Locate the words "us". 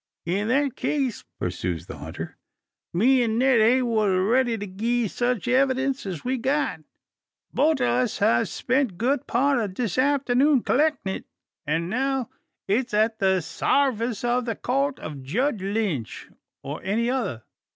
7.85-8.17